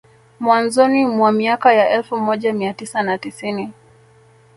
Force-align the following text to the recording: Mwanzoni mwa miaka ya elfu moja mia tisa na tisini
Mwanzoni 0.39 1.05
mwa 1.05 1.31
miaka 1.31 1.73
ya 1.73 1.89
elfu 1.89 2.17
moja 2.17 2.53
mia 2.53 2.73
tisa 2.73 3.03
na 3.03 3.17
tisini 3.17 3.73